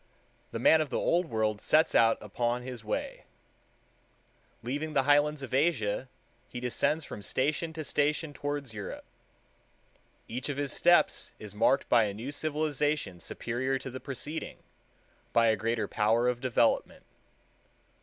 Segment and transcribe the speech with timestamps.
[0.49, 3.25] The man of the Old World sets out upon his way.
[4.63, 6.07] Leaving the highlands of Asia,
[6.49, 9.05] he descends from station to station towards Europe.
[10.27, 14.63] Each of his steps is marked by a new civilization superior to the preceding,
[15.33, 17.05] by a greater power of development.